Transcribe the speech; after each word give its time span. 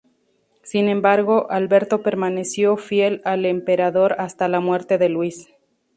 Sin 0.63 0.89
embargo, 0.89 1.45
Alberto 1.51 2.01
permaneció 2.01 2.75
fiel 2.75 3.21
al 3.23 3.45
emperador 3.45 4.15
hasta 4.17 4.47
la 4.47 4.59
muerte 4.59 4.97
de 4.97 5.09
Luis. 5.09 5.49